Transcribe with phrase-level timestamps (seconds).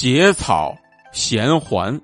[0.00, 0.78] 结草
[1.10, 2.00] 衔环。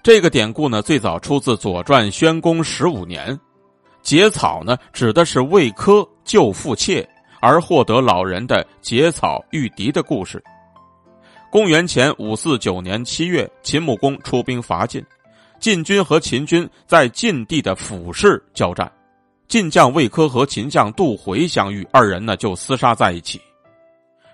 [0.00, 3.36] 这个典故呢，最早出自《左传》宣公十五年。
[4.00, 7.04] 结草呢，指的是魏科救父妾
[7.40, 10.40] 而获得老人的结草御敌的故事。
[11.50, 15.04] 公元前五四九年七月，秦穆公出兵伐晋，
[15.58, 18.88] 晋军和秦军在晋地的府市交战，
[19.48, 23.40] 晋将魏科和秦将杜回相遇，二人呢就厮杀在一起。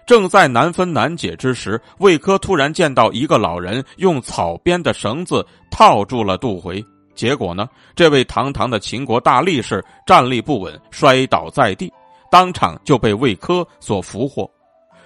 [0.07, 6.84] 正在难分难解之时，魏科突然见到一个老人用草编的绳子套住了杜回，
[7.15, 11.93] 结果呢，这位堂堂的秦国大力士站立不稳，摔倒在地，
[12.30, 14.51] 当场就被魏科所俘获，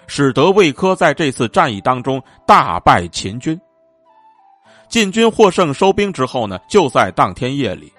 [0.07, 3.59] 使得魏科在这次战役当中大败秦军。
[4.89, 7.93] 晋军获胜收兵之后呢，就在当天夜里，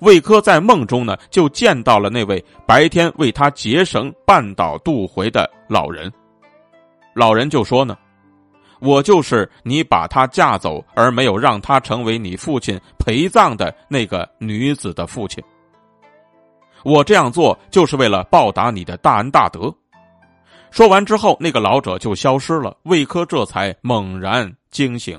[0.00, 6.12] 魏科在梦中呢就见到了那位白天为他结绳绊倒杜回的老人。
[7.14, 7.96] 老人就说呢
[8.80, 15.42] ：“我就是你把他嫁走而没有让他成为你父亲陪葬的那个女子的父亲。
[16.84, 19.74] 我这样做就是为了报答你的大恩大德。”
[20.70, 22.76] 说完之后，那个老者就消失了。
[22.82, 25.18] 魏科这才猛然惊醒。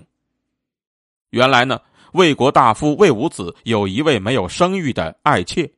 [1.31, 1.79] 原来呢，
[2.13, 5.69] 魏国大夫魏武子有一位没有生育的爱妾。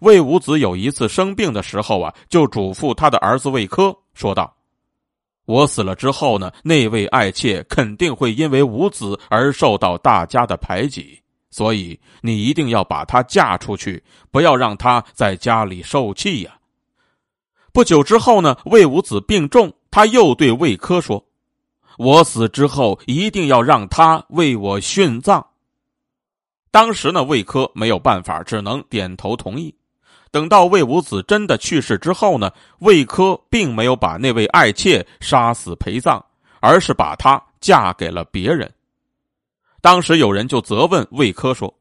[0.00, 4.56] 魏武子有一次生病的时候啊，就嘱咐他的儿子魏科说道。
[5.46, 16.56] 我死了之后呢，那位爱妾肯定会因为无子而受到大家的排挤，所以你一定要把她嫁出去，不要让她在家里受气呀。
[17.72, 21.24] 不久之后呢，魏武子病重，他又对魏科说
[22.00, 25.46] ：“我死之后一定要让他为我殉葬。”
[26.72, 29.74] 当时呢，魏科没有办法，只能点头同意。
[30.30, 36.24] 等到魏武子真的去世之后呢，魏科并没有把那位爱妾杀死陪葬，
[36.60, 38.72] 而是把她嫁给了别人。
[39.82, 41.74] 当时有人就责问魏科说：“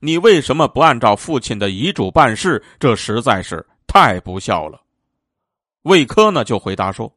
[0.00, 2.62] 你为什么不按照父亲的遗嘱办事？
[2.78, 4.82] 这实在是太不孝了。”
[5.84, 7.10] 魏科呢就回答说：“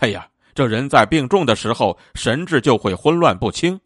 [0.00, 3.80] 哎呀，这人在病重的时候，神志就会混乱不清。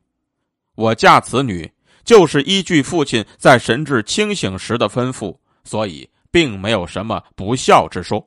[0.74, 1.70] 我嫁此女，
[2.04, 5.36] 就是依据父亲在神志清醒时的吩咐。”
[5.66, 8.22] 所以，并没有什么不孝之说。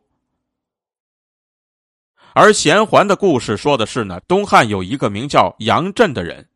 [2.33, 6.47] 而贤环的故事说的是呢，东汉有一个名叫杨震的人，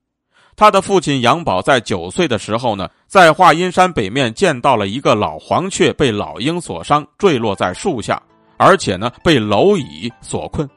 [0.56, 8.20] 他的父亲杨宝在九岁的时候呢，在华阴山北面见到了一个老黄雀被老鹰所伤，坠落在树下，
[8.58, 10.68] 而且呢被蝼蚁所困。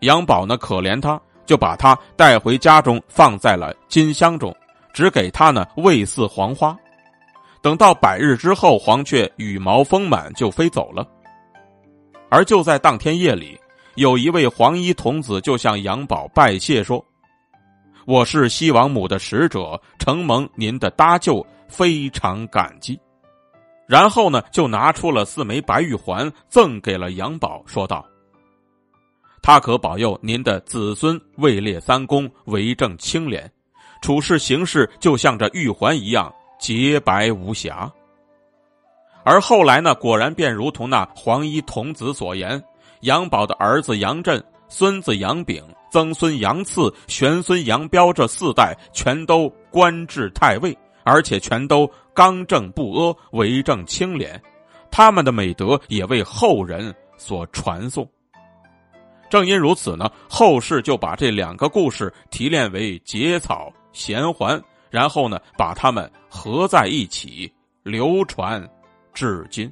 [0.00, 4.54] 杨宝呢可怜他，就把他带回家中，放在了金箱中，
[4.92, 6.76] 只给他呢喂饲黄花。
[7.62, 11.06] 等到百日之后，黄雀羽毛丰满，就飞走了。
[12.28, 13.58] 而就在当天夜里，
[13.94, 17.04] 有一位黄衣童子就向杨宝拜谢说
[18.04, 22.98] ：“我是西王母的使者，承蒙您的搭救，非常感激。”
[23.88, 28.04] 然后呢，就拿出了四枚白玉环，赠给了杨宝，说道
[29.46, 33.48] ：“他可保佑您的子孙位列三公，为政清廉，
[34.02, 37.88] 处事行事就像这玉环一样。”洁白无瑕，
[39.22, 42.60] 而后来呢，果然便如同那黄衣童子所言，
[43.02, 54.42] 杨宝的儿子杨震、孙子杨炳、曾孙杨赐、玄孙杨彪这四代全都官至太尉，而且全都刚正不阿、为政清廉，
[54.90, 58.04] 他们的美德也为后人所传颂。
[59.28, 64.60] 正因如此呢，后世就把这两个故事提炼为结草衔环。
[64.88, 68.66] 然后呢，把它们合在一起，流传
[69.12, 69.70] 至今。